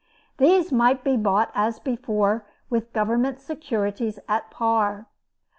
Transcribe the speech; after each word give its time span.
These 0.37 0.71
might 0.71 1.03
be 1.03 1.15
bought 1.15 1.51
as 1.53 1.77
before, 1.77 2.43
with 2.71 2.91
Government 2.91 3.39
securities 3.39 4.17
at 4.27 4.49
par. 4.49 5.05